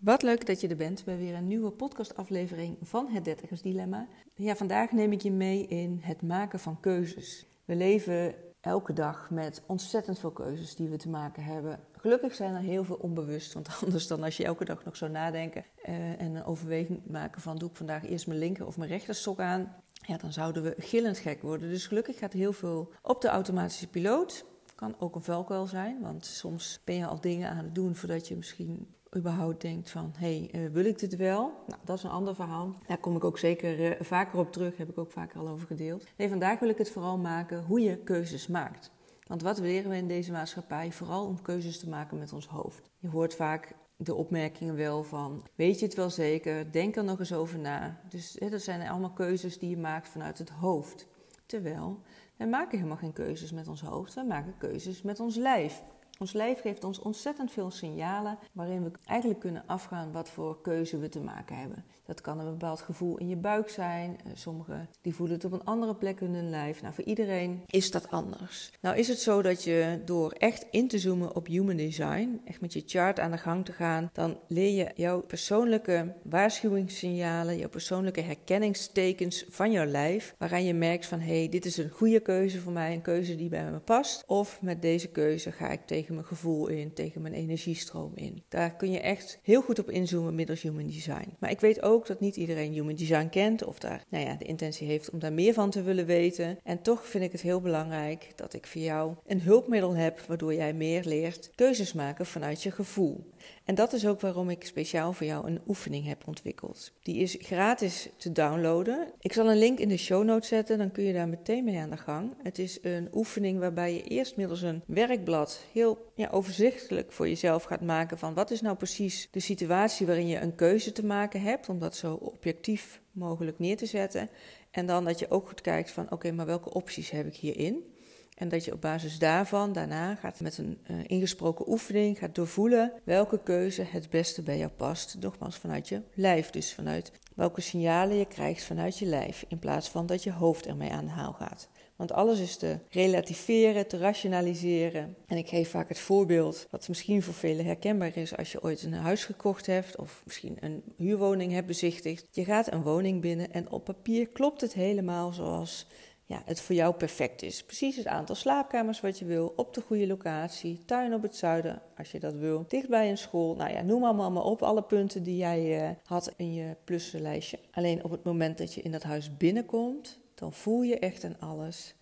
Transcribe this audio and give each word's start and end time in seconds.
Wat 0.00 0.22
leuk 0.22 0.46
dat 0.46 0.60
je 0.60 0.68
er 0.68 0.76
bent 0.76 1.04
bij 1.04 1.18
weer 1.18 1.34
een 1.34 1.46
nieuwe 1.46 1.70
podcastaflevering 1.70 2.76
van 2.82 3.08
Het 3.08 3.24
Dertigers 3.24 3.62
Dilemma. 3.62 4.08
Ja, 4.34 4.56
vandaag 4.56 4.92
neem 4.92 5.12
ik 5.12 5.20
je 5.20 5.30
mee 5.30 5.66
in 5.66 5.98
het 6.02 6.22
maken 6.22 6.58
van 6.58 6.80
keuzes. 6.80 7.46
We 7.64 7.74
leven 7.74 8.34
elke 8.60 8.92
dag 8.92 9.30
met 9.30 9.62
ontzettend 9.66 10.18
veel 10.18 10.30
keuzes 10.30 10.74
die 10.74 10.88
we 10.88 10.96
te 10.96 11.08
maken 11.08 11.42
hebben. 11.44 11.80
Gelukkig 11.92 12.34
zijn 12.34 12.54
er 12.54 12.60
heel 12.60 12.84
veel 12.84 12.96
onbewust, 12.96 13.52
want 13.52 13.68
anders 13.84 14.06
dan 14.06 14.22
als 14.22 14.36
je 14.36 14.44
elke 14.44 14.64
dag 14.64 14.84
nog 14.84 14.96
zou 14.96 15.10
nadenken 15.10 15.64
uh, 15.88 16.20
en 16.20 16.34
een 16.34 16.44
overweging 16.44 17.00
maken 17.06 17.40
van 17.40 17.58
doe 17.58 17.68
ik 17.70 17.76
vandaag 17.76 18.06
eerst 18.06 18.26
mijn 18.26 18.38
linker 18.38 18.66
of 18.66 18.76
mijn 18.76 18.90
rechter 18.90 19.14
sok 19.14 19.40
aan, 19.40 19.76
ja, 19.92 20.16
dan 20.16 20.32
zouden 20.32 20.62
we 20.62 20.74
gillend 20.78 21.18
gek 21.18 21.42
worden. 21.42 21.68
Dus 21.68 21.86
gelukkig 21.86 22.18
gaat 22.18 22.32
heel 22.32 22.52
veel 22.52 22.92
op 23.02 23.20
de 23.20 23.28
automatische 23.28 23.88
piloot. 23.88 24.44
Kan 24.74 24.94
ook 24.98 25.14
een 25.14 25.22
valkuil 25.22 25.66
zijn, 25.66 26.00
want 26.00 26.26
soms 26.26 26.80
ben 26.84 26.94
je 26.94 27.06
al 27.06 27.20
dingen 27.20 27.50
aan 27.50 27.64
het 27.64 27.74
doen 27.74 27.96
voordat 27.96 28.28
je 28.28 28.36
misschien 28.36 28.98
überhaupt 29.16 29.60
denkt 29.60 29.90
van, 29.90 30.12
hé, 30.18 30.48
hey, 30.50 30.62
uh, 30.62 30.70
wil 30.72 30.84
ik 30.84 30.98
dit 30.98 31.16
wel? 31.16 31.52
Nou, 31.66 31.80
dat 31.84 31.96
is 31.96 32.02
een 32.02 32.10
ander 32.10 32.34
verhaal. 32.34 32.74
Daar 32.86 32.98
kom 32.98 33.16
ik 33.16 33.24
ook 33.24 33.38
zeker 33.38 33.80
uh, 33.80 33.90
vaker 34.00 34.38
op 34.38 34.52
terug, 34.52 34.76
heb 34.76 34.88
ik 34.88 34.98
ook 34.98 35.10
vaker 35.10 35.40
al 35.40 35.48
over 35.48 35.66
gedeeld. 35.66 36.06
Nee, 36.16 36.28
vandaag 36.28 36.58
wil 36.58 36.68
ik 36.68 36.78
het 36.78 36.90
vooral 36.90 37.18
maken 37.18 37.64
hoe 37.64 37.80
je 37.80 37.96
keuzes 37.96 38.46
maakt. 38.46 38.90
Want 39.26 39.42
wat 39.42 39.58
leren 39.58 39.90
we 39.90 39.96
in 39.96 40.08
deze 40.08 40.32
maatschappij? 40.32 40.92
Vooral 40.92 41.26
om 41.26 41.42
keuzes 41.42 41.78
te 41.78 41.88
maken 41.88 42.18
met 42.18 42.32
ons 42.32 42.46
hoofd. 42.46 42.90
Je 42.98 43.08
hoort 43.08 43.34
vaak 43.34 43.74
de 43.96 44.14
opmerkingen 44.14 44.76
wel 44.76 45.04
van, 45.04 45.46
weet 45.54 45.78
je 45.78 45.84
het 45.86 45.94
wel 45.94 46.10
zeker? 46.10 46.72
Denk 46.72 46.96
er 46.96 47.04
nog 47.04 47.18
eens 47.18 47.32
over 47.32 47.58
na. 47.58 48.00
Dus 48.08 48.36
hè, 48.38 48.48
dat 48.48 48.62
zijn 48.62 48.88
allemaal 48.88 49.12
keuzes 49.12 49.58
die 49.58 49.70
je 49.70 49.76
maakt 49.76 50.08
vanuit 50.08 50.38
het 50.38 50.50
hoofd. 50.50 51.06
Terwijl, 51.46 52.00
we 52.36 52.46
maken 52.46 52.76
helemaal 52.76 52.98
geen 52.98 53.12
keuzes 53.12 53.52
met 53.52 53.68
ons 53.68 53.80
hoofd, 53.80 54.14
we 54.14 54.24
maken 54.24 54.54
keuzes 54.58 55.02
met 55.02 55.20
ons 55.20 55.36
lijf. 55.36 55.82
Ons 56.20 56.32
lijf 56.32 56.60
geeft 56.60 56.84
ons 56.84 56.98
ontzettend 56.98 57.50
veel 57.52 57.70
signalen 57.70 58.38
waarin 58.52 58.82
we 58.82 58.90
eigenlijk 59.04 59.40
kunnen 59.40 59.62
afgaan 59.66 60.12
wat 60.12 60.30
voor 60.30 60.60
keuze 60.60 60.98
we 60.98 61.08
te 61.08 61.20
maken 61.20 61.56
hebben. 61.56 61.84
Dat 62.10 62.20
kan 62.20 62.38
een 62.38 62.50
bepaald 62.50 62.80
gevoel 62.80 63.18
in 63.18 63.28
je 63.28 63.36
buik 63.36 63.68
zijn. 63.68 64.18
Eh, 64.24 64.32
sommigen 64.34 64.88
die 65.00 65.14
voelen 65.14 65.36
het 65.36 65.44
op 65.44 65.52
een 65.52 65.64
andere 65.64 65.94
plek 65.94 66.20
in 66.20 66.34
hun 66.34 66.50
lijf. 66.50 66.82
Nou, 66.82 66.94
voor 66.94 67.04
iedereen 67.04 67.62
is 67.66 67.90
dat 67.90 68.10
anders. 68.10 68.72
Nou 68.80 68.96
is 68.96 69.08
het 69.08 69.20
zo 69.20 69.42
dat 69.42 69.64
je 69.64 70.02
door 70.04 70.30
echt 70.30 70.66
in 70.70 70.88
te 70.88 70.98
zoomen 70.98 71.36
op 71.36 71.46
human 71.46 71.76
design, 71.76 72.40
echt 72.44 72.60
met 72.60 72.72
je 72.72 72.82
chart 72.86 73.20
aan 73.20 73.30
de 73.30 73.38
gang 73.38 73.64
te 73.64 73.72
gaan, 73.72 74.10
dan 74.12 74.38
leer 74.48 74.76
je 74.76 74.90
jouw 74.94 75.20
persoonlijke 75.20 76.14
waarschuwingssignalen, 76.22 77.58
jouw 77.58 77.68
persoonlijke 77.68 78.20
herkenningstekens 78.20 79.44
van 79.48 79.72
jouw 79.72 79.86
lijf, 79.86 80.34
waaraan 80.38 80.64
je 80.64 80.74
merkt 80.74 81.06
van 81.06 81.20
hé, 81.20 81.38
hey, 81.38 81.48
dit 81.48 81.64
is 81.64 81.76
een 81.76 81.90
goede 81.90 82.20
keuze 82.20 82.60
voor 82.60 82.72
mij, 82.72 82.92
een 82.92 83.02
keuze 83.02 83.36
die 83.36 83.48
bij 83.48 83.70
me 83.70 83.78
past. 83.78 84.24
Of 84.26 84.62
met 84.62 84.82
deze 84.82 85.08
keuze 85.08 85.52
ga 85.52 85.68
ik 85.68 85.86
tegen 85.86 86.09
mijn 86.14 86.26
gevoel 86.26 86.68
in, 86.68 86.92
tegen 86.92 87.22
mijn 87.22 87.34
energiestroom 87.34 88.12
in. 88.14 88.42
Daar 88.48 88.76
kun 88.76 88.90
je 88.90 89.00
echt 89.00 89.38
heel 89.42 89.62
goed 89.62 89.78
op 89.78 89.90
inzoomen 89.90 90.34
middels 90.34 90.62
human 90.62 90.86
design. 90.86 91.36
Maar 91.38 91.50
ik 91.50 91.60
weet 91.60 91.82
ook 91.82 92.06
dat 92.06 92.20
niet 92.20 92.36
iedereen 92.36 92.72
human 92.72 92.94
design 92.94 93.28
kent 93.28 93.64
of 93.64 93.78
daar 93.78 94.04
nou 94.08 94.24
ja, 94.24 94.34
de 94.34 94.44
intentie 94.44 94.86
heeft 94.86 95.10
om 95.10 95.18
daar 95.18 95.32
meer 95.32 95.52
van 95.52 95.70
te 95.70 95.82
willen 95.82 96.06
weten. 96.06 96.58
En 96.64 96.82
toch 96.82 97.06
vind 97.06 97.24
ik 97.24 97.32
het 97.32 97.40
heel 97.40 97.60
belangrijk 97.60 98.32
dat 98.36 98.54
ik 98.54 98.66
voor 98.66 98.80
jou 98.80 99.14
een 99.26 99.40
hulpmiddel 99.40 99.96
heb 99.96 100.20
waardoor 100.20 100.54
jij 100.54 100.72
meer 100.72 101.04
leert 101.04 101.50
keuzes 101.54 101.92
maken 101.92 102.26
vanuit 102.26 102.62
je 102.62 102.70
gevoel. 102.70 103.24
En 103.64 103.74
dat 103.74 103.92
is 103.92 104.06
ook 104.06 104.20
waarom 104.20 104.50
ik 104.50 104.64
speciaal 104.64 105.12
voor 105.12 105.26
jou 105.26 105.46
een 105.46 105.60
oefening 105.68 106.06
heb 106.06 106.22
ontwikkeld. 106.26 106.92
Die 107.02 107.16
is 107.16 107.36
gratis 107.38 108.08
te 108.16 108.32
downloaden. 108.32 109.12
Ik 109.20 109.32
zal 109.32 109.50
een 109.50 109.58
link 109.58 109.78
in 109.78 109.88
de 109.88 109.96
show 109.96 110.24
notes 110.24 110.48
zetten, 110.48 110.78
dan 110.78 110.90
kun 110.90 111.04
je 111.04 111.12
daar 111.12 111.28
meteen 111.28 111.64
mee 111.64 111.78
aan 111.78 111.90
de 111.90 111.96
gang. 111.96 112.34
Het 112.42 112.58
is 112.58 112.78
een 112.82 113.08
oefening 113.12 113.58
waarbij 113.58 113.94
je 113.94 114.02
eerst 114.02 114.36
middels 114.36 114.62
een 114.62 114.82
werkblad 114.86 115.64
heel 115.72 115.99
ja, 116.14 116.28
overzichtelijk 116.30 117.12
voor 117.12 117.28
jezelf 117.28 117.62
gaat 117.62 117.80
maken 117.80 118.18
van 118.18 118.34
wat 118.34 118.50
is 118.50 118.60
nou 118.60 118.76
precies 118.76 119.28
de 119.30 119.40
situatie 119.40 120.06
waarin 120.06 120.26
je 120.26 120.40
een 120.40 120.54
keuze 120.54 120.92
te 120.92 121.04
maken 121.04 121.40
hebt, 121.40 121.68
om 121.68 121.78
dat 121.78 121.96
zo 121.96 122.14
objectief 122.14 123.00
mogelijk 123.12 123.58
neer 123.58 123.76
te 123.76 123.86
zetten. 123.86 124.30
En 124.70 124.86
dan 124.86 125.04
dat 125.04 125.18
je 125.18 125.30
ook 125.30 125.48
goed 125.48 125.60
kijkt 125.60 125.90
van 125.90 126.10
oké, 126.10 126.32
maar 126.32 126.46
welke 126.46 126.72
opties 126.72 127.10
heb 127.10 127.26
ik 127.26 127.36
hierin? 127.36 127.94
En 128.40 128.48
dat 128.48 128.64
je 128.64 128.72
op 128.72 128.80
basis 128.80 129.18
daarvan 129.18 129.72
daarna 129.72 130.14
gaat 130.14 130.40
met 130.40 130.58
een 130.58 130.78
uh, 130.90 130.96
ingesproken 131.06 131.68
oefening 131.68 132.18
gaat 132.18 132.34
doorvoelen 132.34 132.92
welke 133.04 133.42
keuze 133.42 133.82
het 133.82 134.10
beste 134.10 134.42
bij 134.42 134.58
jou 134.58 134.70
past. 134.70 135.16
Nogmaals 135.20 135.56
vanuit 135.56 135.88
je 135.88 136.02
lijf, 136.14 136.50
dus 136.50 136.74
vanuit 136.74 137.12
welke 137.34 137.60
signalen 137.60 138.16
je 138.16 138.24
krijgt 138.24 138.64
vanuit 138.64 138.98
je 138.98 139.06
lijf, 139.06 139.44
in 139.48 139.58
plaats 139.58 139.88
van 139.88 140.06
dat 140.06 140.22
je 140.22 140.32
hoofd 140.32 140.66
ermee 140.66 140.90
aan 140.90 141.04
de 141.04 141.10
haal 141.10 141.32
gaat. 141.32 141.68
Want 141.96 142.12
alles 142.12 142.40
is 142.40 142.56
te 142.56 142.78
relativeren, 142.90 143.86
te 143.86 143.98
rationaliseren. 143.98 145.16
En 145.26 145.36
ik 145.36 145.48
geef 145.48 145.70
vaak 145.70 145.88
het 145.88 145.98
voorbeeld, 145.98 146.66
wat 146.70 146.88
misschien 146.88 147.22
voor 147.22 147.34
velen 147.34 147.64
herkenbaar 147.64 148.16
is 148.16 148.36
als 148.36 148.52
je 148.52 148.62
ooit 148.62 148.82
een 148.82 148.92
huis 148.92 149.24
gekocht 149.24 149.66
hebt 149.66 149.96
of 149.96 150.22
misschien 150.24 150.56
een 150.60 150.82
huurwoning 150.96 151.52
hebt 151.52 151.66
bezichtigd. 151.66 152.26
Je 152.30 152.44
gaat 152.44 152.72
een 152.72 152.82
woning 152.82 153.20
binnen 153.20 153.52
en 153.52 153.70
op 153.70 153.84
papier 153.84 154.28
klopt 154.28 154.60
het 154.60 154.72
helemaal 154.72 155.32
zoals 155.32 155.86
ja, 156.30 156.42
het 156.44 156.60
voor 156.60 156.74
jou 156.74 156.94
perfect 156.94 157.42
is. 157.42 157.64
Precies 157.64 157.96
het 157.96 158.06
aantal 158.06 158.34
slaapkamers 158.34 159.00
wat 159.00 159.18
je 159.18 159.24
wil, 159.24 159.52
op 159.56 159.74
de 159.74 159.80
goede 159.80 160.06
locatie, 160.06 160.84
tuin 160.84 161.14
op 161.14 161.22
het 161.22 161.36
zuiden 161.36 161.82
als 161.96 162.10
je 162.10 162.20
dat 162.20 162.34
wil, 162.34 162.64
dichtbij 162.68 163.10
een 163.10 163.18
school. 163.18 163.54
Nou 163.56 163.72
ja, 163.72 163.82
noem 163.82 164.04
allemaal 164.04 164.30
maar 164.30 164.42
op 164.42 164.62
alle 164.62 164.82
punten 164.82 165.22
die 165.22 165.36
jij 165.36 165.82
uh, 165.82 165.90
had 166.04 166.32
in 166.36 166.54
je 166.54 166.76
pluslijstje. 166.84 167.58
Alleen 167.70 168.04
op 168.04 168.10
het 168.10 168.24
moment 168.24 168.58
dat 168.58 168.74
je 168.74 168.82
in 168.82 168.92
dat 168.92 169.02
huis 169.02 169.36
binnenkomt, 169.36 170.18
dan 170.34 170.52
voel 170.52 170.82
je 170.82 170.98
echt 170.98 171.24
aan 171.24 171.40
alles, 171.40 171.94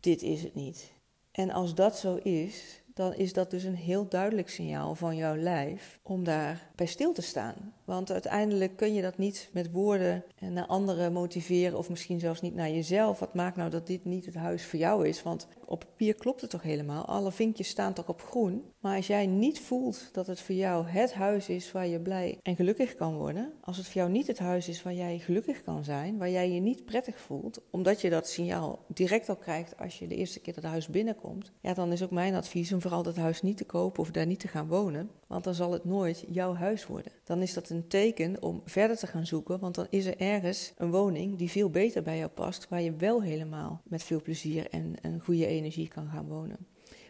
dit 0.00 0.22
is 0.22 0.42
het 0.42 0.54
niet. 0.54 0.92
En 1.32 1.50
als 1.50 1.74
dat 1.74 1.98
zo 1.98 2.14
is, 2.16 2.82
dan 3.00 3.14
is 3.14 3.32
dat 3.32 3.50
dus 3.50 3.64
een 3.64 3.74
heel 3.74 4.08
duidelijk 4.08 4.48
signaal 4.48 4.94
van 4.94 5.16
jouw 5.16 5.36
lijf 5.36 5.98
om 6.02 6.24
daar 6.24 6.70
bij 6.74 6.86
stil 6.86 7.12
te 7.12 7.22
staan. 7.22 7.74
Want 7.84 8.12
uiteindelijk 8.12 8.76
kun 8.76 8.94
je 8.94 9.02
dat 9.02 9.18
niet 9.18 9.48
met 9.52 9.70
woorden 9.70 10.24
naar 10.38 10.66
anderen 10.66 11.12
motiveren 11.12 11.78
of 11.78 11.88
misschien 11.90 12.20
zelfs 12.20 12.40
niet 12.40 12.54
naar 12.54 12.70
jezelf. 12.70 13.18
Wat 13.18 13.34
maakt 13.34 13.56
nou 13.56 13.70
dat 13.70 13.86
dit 13.86 14.04
niet 14.04 14.26
het 14.26 14.34
huis 14.34 14.64
voor 14.64 14.78
jou 14.78 15.08
is? 15.08 15.22
Want 15.22 15.46
op 15.64 15.80
papier 15.80 16.14
klopt 16.14 16.40
het 16.40 16.50
toch 16.50 16.62
helemaal? 16.62 17.04
Alle 17.04 17.32
vinkjes 17.32 17.68
staan 17.68 17.92
toch 17.92 18.08
op 18.08 18.22
groen? 18.22 18.64
Maar 18.80 18.96
als 18.96 19.06
jij 19.06 19.26
niet 19.26 19.60
voelt 19.60 20.08
dat 20.12 20.26
het 20.26 20.40
voor 20.40 20.54
jou 20.54 20.86
het 20.86 21.12
huis 21.12 21.48
is 21.48 21.72
waar 21.72 21.86
je 21.86 22.00
blij 22.00 22.38
en 22.42 22.56
gelukkig 22.56 22.94
kan 22.94 23.16
worden, 23.16 23.52
als 23.60 23.76
het 23.76 23.86
voor 23.86 24.00
jou 24.00 24.10
niet 24.10 24.26
het 24.26 24.38
huis 24.38 24.68
is 24.68 24.82
waar 24.82 24.94
jij 24.94 25.18
gelukkig 25.18 25.62
kan 25.62 25.84
zijn, 25.84 26.18
waar 26.18 26.30
jij 26.30 26.50
je 26.50 26.60
niet 26.60 26.84
prettig 26.84 27.20
voelt, 27.20 27.60
omdat 27.70 28.00
je 28.00 28.10
dat 28.10 28.28
signaal 28.28 28.84
direct 28.86 29.28
al 29.28 29.36
krijgt 29.36 29.78
als 29.78 29.98
je 29.98 30.06
de 30.06 30.16
eerste 30.16 30.40
keer 30.40 30.54
dat 30.54 30.64
huis 30.64 30.88
binnenkomt, 30.88 31.52
ja, 31.60 31.74
dan 31.74 31.92
is 31.92 32.02
ook 32.02 32.10
mijn 32.10 32.34
advies 32.34 32.72
om 32.72 32.80
vooral 32.90 33.12
dat 33.12 33.22
huis 33.22 33.42
niet 33.42 33.56
te 33.56 33.64
kopen 33.64 34.02
of 34.02 34.10
daar 34.10 34.26
niet 34.26 34.40
te 34.40 34.48
gaan 34.48 34.68
wonen, 34.68 35.10
want 35.26 35.44
dan 35.44 35.54
zal 35.54 35.72
het 35.72 35.84
nooit 35.84 36.24
jouw 36.28 36.54
huis 36.54 36.86
worden. 36.86 37.12
Dan 37.24 37.42
is 37.42 37.54
dat 37.54 37.68
een 37.68 37.88
teken 37.88 38.42
om 38.42 38.62
verder 38.64 38.96
te 38.96 39.06
gaan 39.06 39.26
zoeken, 39.26 39.60
want 39.60 39.74
dan 39.74 39.86
is 39.90 40.06
er 40.06 40.16
ergens 40.16 40.72
een 40.76 40.90
woning 40.90 41.38
die 41.38 41.50
veel 41.50 41.70
beter 41.70 42.02
bij 42.02 42.18
jou 42.18 42.30
past, 42.30 42.68
waar 42.68 42.80
je 42.80 42.96
wel 42.96 43.22
helemaal 43.22 43.80
met 43.84 44.02
veel 44.02 44.22
plezier 44.22 44.66
en 44.70 44.94
een 45.02 45.20
goede 45.20 45.46
energie 45.46 45.88
kan 45.88 46.08
gaan 46.08 46.26
wonen. 46.26 46.56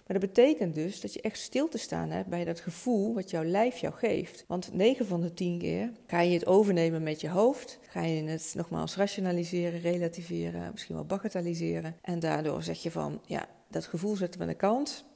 Maar 0.06 0.20
dat 0.20 0.28
betekent 0.34 0.74
dus 0.74 1.00
dat 1.00 1.12
je 1.12 1.20
echt 1.20 1.38
stil 1.38 1.68
te 1.68 1.78
staan 1.78 2.10
hebt 2.10 2.28
bij 2.28 2.44
dat 2.44 2.60
gevoel 2.60 3.14
wat 3.14 3.30
jouw 3.30 3.44
lijf 3.44 3.76
jou 3.76 3.94
geeft. 3.94 4.44
Want 4.48 4.72
9 4.72 5.06
van 5.06 5.20
de 5.20 5.34
10 5.34 5.58
keer 5.58 5.92
ga 6.06 6.20
je 6.20 6.34
het 6.34 6.46
overnemen 6.46 7.02
met 7.02 7.20
je 7.20 7.28
hoofd. 7.28 7.78
Ga 7.88 8.02
je 8.02 8.22
het 8.22 8.52
nogmaals 8.56 8.96
rationaliseren, 8.96 9.80
relativeren, 9.80 10.70
misschien 10.72 10.94
wel 10.94 11.04
bagatelliseren. 11.04 11.96
En 12.02 12.18
daardoor 12.18 12.62
zeg 12.62 12.82
je 12.82 12.90
van, 12.90 13.20
ja, 13.26 13.48
dat 13.70 13.86
gevoel 13.86 14.16
zetten 14.16 14.40
we 14.40 14.46
aan 14.46 14.52
de 14.52 14.56
kant. 14.56 15.08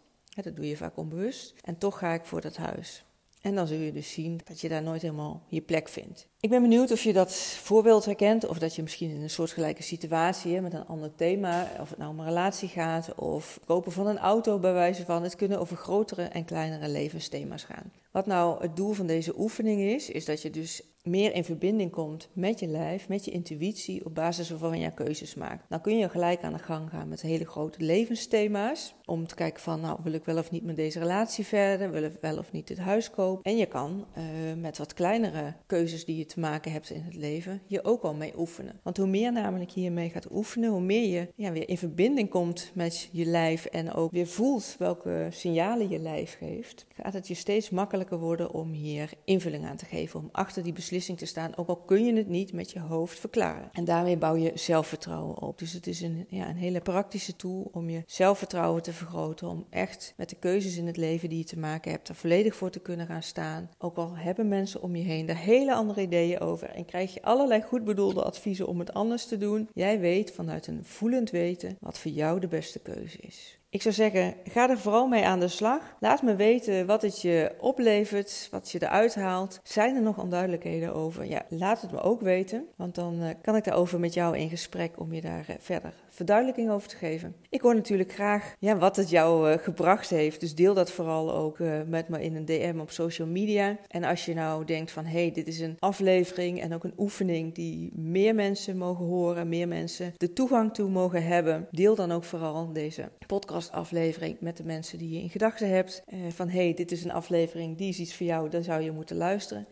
Dat 0.43 0.57
doe 0.57 0.69
je 0.69 0.77
vaak 0.77 0.97
onbewust. 0.97 1.55
En 1.61 1.79
toch 1.79 1.99
ga 1.99 2.13
ik 2.13 2.25
voor 2.25 2.41
dat 2.41 2.57
huis. 2.57 3.05
En 3.45 3.55
dan 3.55 3.67
zul 3.67 3.79
je 3.79 3.93
dus 3.93 4.13
zien 4.13 4.41
dat 4.45 4.61
je 4.61 4.69
daar 4.69 4.83
nooit 4.83 5.03
helemaal 5.03 5.43
je 5.49 5.61
plek 5.61 5.89
vindt. 5.89 6.29
Ik 6.41 6.51
ben 6.51 6.63
benieuwd 6.63 6.91
of 6.91 7.03
je 7.03 7.13
dat 7.13 7.35
voorbeeld 7.37 8.05
herkent, 8.05 8.47
of 8.47 8.59
dat 8.59 8.75
je 8.75 8.83
misschien 8.83 9.11
in 9.11 9.23
een 9.23 9.31
soortgelijke 9.31 9.83
situatie 9.83 10.61
met 10.61 10.73
een 10.73 10.87
ander 10.87 11.15
thema, 11.15 11.71
of 11.81 11.89
het 11.89 11.99
nou 11.99 12.11
om 12.11 12.19
een 12.19 12.27
relatie 12.27 12.69
gaat, 12.69 13.15
of 13.15 13.61
kopen 13.65 13.93
van 13.93 14.07
een 14.07 14.19
auto 14.19 14.59
bij 14.59 14.73
wijze 14.73 15.05
van. 15.05 15.23
Het 15.23 15.37
kunnen 15.37 15.61
over 15.61 15.77
grotere 15.77 16.23
en 16.23 16.45
kleinere 16.45 16.89
levensthema's 16.89 17.65
gaan. 17.65 17.93
Wat 18.11 18.27
nou 18.27 18.63
het 18.63 18.77
doel 18.77 18.93
van 18.93 19.07
deze 19.07 19.39
oefening 19.39 19.81
is, 19.81 20.11
is 20.11 20.25
dat 20.25 20.43
je 20.43 20.51
dus 20.51 20.83
meer 21.05 21.35
in 21.35 21.45
verbinding 21.45 21.91
komt 21.91 22.29
met 22.33 22.61
je 22.61 22.67
lijf, 22.67 23.09
met 23.09 23.25
je 23.25 23.31
intuïtie, 23.31 24.05
op 24.05 24.15
basis 24.15 24.51
waarvan 24.51 24.79
je 24.79 24.95
keuzes 24.95 25.35
maakt. 25.35 25.65
Dan 25.69 25.81
kun 25.81 25.99
je 25.99 26.09
gelijk 26.09 26.43
aan 26.43 26.53
de 26.53 26.59
gang 26.59 26.91
gaan 26.91 27.09
met 27.09 27.21
hele 27.21 27.47
grote 27.47 27.85
levensthema's. 27.85 28.95
Om 29.05 29.27
te 29.27 29.35
kijken 29.35 29.63
van, 29.63 29.81
nou, 29.81 29.99
wil 30.03 30.13
ik 30.13 30.25
wel 30.25 30.39
of 30.39 30.51
niet 30.51 30.65
met 30.65 30.77
deze 30.77 30.99
relatie 30.99 31.47
verder? 31.47 31.91
Wil 31.91 32.03
ik 32.03 32.17
wel 32.21 32.39
of 32.39 32.53
niet 32.53 32.67
dit 32.67 32.79
huis 32.79 33.11
kopen? 33.11 33.43
En 33.43 33.57
je 33.57 33.67
kan 33.67 34.07
uh, 34.19 34.25
met 34.61 34.79
wat 34.79 34.95
kleinere 34.95 35.55
keuzes 35.67 36.05
die 36.05 36.17
je 36.17 36.27
te 36.27 36.41
maken 36.41 36.73
hebt 36.73 36.91
in 36.91 37.03
het 37.03 37.15
leven, 37.15 37.63
hier 37.67 37.85
ook 37.85 38.03
al 38.03 38.15
mee 38.15 38.39
oefenen. 38.39 38.81
Want 38.83 38.97
hoe 38.97 39.07
meer 39.07 39.33
namelijk 39.33 39.71
je 39.71 39.81
hiermee 39.81 40.11
gaat 40.11 40.33
oefenen, 40.33 40.71
hoe 40.71 40.81
meer 40.81 41.09
je 41.09 41.29
ja, 41.37 41.53
weer 41.53 41.69
in 41.69 41.79
verbinding 41.79 42.29
komt 42.29 42.71
met 42.75 43.09
je 43.13 43.25
lijf 43.25 43.65
en 43.65 43.93
ook 43.93 44.11
weer 44.11 44.27
voelt 44.27 44.75
welke 44.79 45.27
signalen 45.31 45.89
je 45.89 45.99
lijf 45.99 46.37
geeft, 46.39 46.87
gaat 46.95 47.13
het 47.13 47.29
je 47.29 47.35
steeds 47.35 47.71
makkelijker 47.71 48.19
worden 48.19 48.53
om 48.53 48.73
hier 48.73 49.11
invulling 49.25 49.67
aan 49.67 49.77
te 49.77 49.85
geven, 49.85 50.21
om 50.21 50.29
achter 50.33 50.63
die 50.63 50.73
beslissingen 50.73 50.93
te 51.03 51.27
staan, 51.27 51.57
ook 51.57 51.69
al 51.69 51.77
kun 51.77 52.05
je 52.05 52.17
het 52.17 52.29
niet 52.29 52.53
met 52.53 52.71
je 52.71 52.81
hoofd 52.81 53.19
verklaren. 53.19 53.69
En 53.73 53.85
daarmee 53.85 54.17
bouw 54.17 54.37
je 54.37 54.53
zelfvertrouwen 54.55 55.43
op. 55.43 55.59
Dus 55.59 55.73
het 55.73 55.87
is 55.87 56.01
een, 56.01 56.27
ja, 56.29 56.49
een 56.49 56.57
hele 56.57 56.81
praktische 56.81 57.37
tool 57.37 57.69
om 57.73 57.91
je 57.91 58.03
zelfvertrouwen 58.07 58.83
te 58.83 58.93
vergroten, 58.93 59.49
om 59.49 59.67
echt 59.71 60.15
met 60.17 60.29
de 60.29 60.37
keuzes 60.37 60.77
in 60.77 60.87
het 60.87 60.97
leven 60.97 61.29
die 61.29 61.39
je 61.39 61.45
te 61.45 61.59
maken 61.59 61.91
hebt, 61.91 62.09
er 62.09 62.15
volledig 62.15 62.57
voor 62.57 62.71
te 62.71 62.81
kunnen 62.81 63.07
gaan 63.07 63.23
staan. 63.23 63.71
Ook 63.79 63.97
al 63.97 64.17
hebben 64.17 64.49
mensen 64.49 64.83
om 64.83 64.97
je 64.97 65.03
heen 65.03 65.27
daar 65.27 65.37
hele 65.37 65.75
andere 65.75 66.01
ideeën 66.01 66.41
over 66.41 66.71
en 66.71 66.85
krijg 66.85 67.15
je 67.15 67.23
allerlei 67.23 67.63
goed 67.63 67.85
bedoelde 67.85 68.23
adviezen 68.25 68.67
om 68.67 68.79
het 68.79 68.93
anders 68.93 69.27
te 69.27 69.39
doen, 69.39 69.69
jij 69.73 70.01
weet 70.01 70.33
vanuit 70.33 70.67
een 70.67 70.85
voelend 70.85 71.31
weten 71.31 71.77
wat 71.81 71.99
voor 71.99 72.11
jou 72.11 72.41
de 72.41 72.49
beste 72.49 72.79
keuze 72.79 73.19
is. 73.19 73.59
Ik 73.75 73.83
zou 73.83 73.95
zeggen, 73.95 74.35
ga 74.45 74.69
er 74.69 74.79
vooral 74.79 75.07
mee 75.07 75.25
aan 75.25 75.41
de 75.41 75.49
slag. 75.49 75.81
Laat 76.01 76.23
me 76.23 76.37
weten 76.37 76.87
wat 76.87 77.03
het 77.03 77.23
je 77.23 77.55
oplevert, 77.59 78.49
wat 78.51 78.71
je 78.71 78.83
eruit 78.83 79.15
haalt. 79.15 79.61
Zijn 79.63 79.97
er 79.97 80.03
nog 80.03 80.19
onduidelijkheden 80.19 80.95
over? 80.95 81.25
Ja, 81.25 81.43
laat 81.49 81.81
het 81.81 81.93
me 81.93 82.01
ook 82.01 82.21
weten, 82.21 82.65
want 82.77 82.95
dan 82.95 83.23
uh, 83.23 83.29
kan 83.43 83.57
ik 83.57 83.65
daarover 83.65 84.01
met 84.01 84.15
jou 84.15 84.39
in 84.39 84.49
gesprek 84.49 85.01
om 85.01 85.13
je 85.13 85.21
daar 85.21 85.47
uh, 85.51 85.57
verder 85.59 86.04
verduidelijking 86.15 86.71
over 86.71 86.89
te 86.89 86.97
geven. 86.97 87.35
Ik 87.49 87.61
hoor 87.61 87.75
natuurlijk 87.75 88.13
graag 88.13 88.55
ja, 88.59 88.77
wat 88.77 88.97
het 88.97 89.11
jou 89.11 89.51
uh, 89.51 89.59
gebracht 89.59 90.11
heeft, 90.11 90.41
dus 90.41 90.55
deel 90.55 90.75
dat 90.75 90.91
vooral 90.91 91.35
ook 91.35 91.59
met 91.87 92.09
me 92.09 92.23
in 92.23 92.37
een 92.37 92.45
DM 92.45 92.79
op 92.81 92.91
social 92.91 93.29
media. 93.29 93.79
En 93.89 94.05
als 94.05 94.25
je 94.25 94.35
nou 94.35 94.65
denkt 94.65 94.91
van, 94.91 95.05
hé, 95.05 95.21
hey, 95.21 95.33
dit 95.33 95.49
is 95.49 95.61
een 95.61 95.77
aflevering 95.79 96.61
en 96.61 96.75
ook 96.75 96.85
een 96.85 96.95
oefening 96.99 97.55
die 97.55 97.93
meer 97.95 98.35
mensen 98.35 98.77
mogen 98.77 99.05
horen, 99.05 99.49
meer 99.49 99.69
mensen 99.69 100.15
de 100.17 100.33
toegang 100.33 100.75
toe 100.75 100.91
mogen 100.91 101.25
hebben, 101.25 101.69
deel 101.71 101.95
dan 101.95 102.13
ook 102.13 102.25
vooral 102.25 102.73
deze 102.73 103.11
podcast 103.27 103.73
aflevering 103.73 104.37
met 104.41 104.57
de 104.57 104.65
mensen 104.65 104.99
die 104.99 105.11
je 105.11 105.23
in 105.23 105.31
gedachten 105.31 105.69
hebt. 105.69 106.03
Uh, 106.09 106.21
van 106.29 106.49
hey, 106.49 106.75
dit 106.75 106.93
is 106.93 107.05
een 107.05 107.13
aflevering, 107.13 107.77
die 107.77 107.89
is 107.89 107.99
iets 107.99 108.17
voor 108.17 108.27
jou, 108.27 108.49
daar 108.49 108.63
zou 108.63 108.83
je 108.83 108.93
moeten 108.93 109.17
luisteren. 109.17 109.67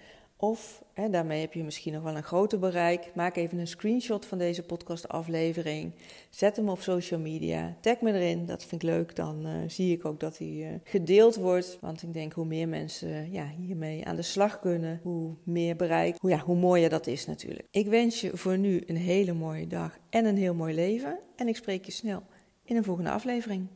Of, 0.45 0.83
hè, 0.93 1.11
daarmee 1.11 1.41
heb 1.41 1.53
je 1.53 1.65
misschien 1.65 1.93
nog 1.93 2.03
wel 2.03 2.17
een 2.17 2.23
groter 2.23 2.59
bereik. 2.59 3.15
Maak 3.15 3.37
even 3.37 3.59
een 3.59 3.67
screenshot 3.67 4.27
van 4.27 4.39
deze 4.39 4.63
podcastaflevering. 4.63 5.93
Zet 6.31 6.57
hem 6.57 6.69
op 6.69 6.81
social 6.81 7.21
media. 7.21 7.77
Tag 7.81 8.01
me 8.01 8.13
erin, 8.13 8.47
dat 8.47 8.65
vind 8.65 8.83
ik 8.83 8.89
leuk. 8.89 9.17
Dan 9.17 9.47
uh, 9.47 9.53
zie 9.67 9.93
ik 9.93 10.05
ook 10.05 10.21
dat 10.21 10.39
hij 10.39 10.49
uh, 10.49 10.69
gedeeld 10.85 11.37
wordt. 11.37 11.79
Want 11.81 12.03
ik 12.03 12.13
denk 12.13 12.33
hoe 12.33 12.45
meer 12.45 12.69
mensen 12.69 13.33
ja, 13.33 13.49
hiermee 13.49 14.07
aan 14.07 14.17
de 14.17 14.23
slag 14.23 14.61
kunnen, 14.61 15.01
hoe 15.03 15.35
meer 15.43 15.77
bereik, 15.77 16.17
hoe, 16.19 16.31
ja, 16.31 16.39
hoe 16.39 16.57
mooier 16.57 16.91
dat 16.91 17.07
is 17.07 17.27
natuurlijk. 17.27 17.67
Ik 17.71 17.87
wens 17.87 18.21
je 18.21 18.37
voor 18.37 18.59
nu 18.59 18.83
een 18.87 18.97
hele 18.97 19.33
mooie 19.33 19.67
dag 19.67 19.99
en 20.11 20.25
een 20.25 20.37
heel 20.37 20.55
mooi 20.55 20.75
leven. 20.75 21.19
En 21.37 21.49
ik 21.49 21.57
spreek 21.57 21.85
je 21.85 21.93
snel 21.93 22.23
in 22.65 22.77
een 22.77 22.85
volgende 22.85 23.11
aflevering. 23.11 23.67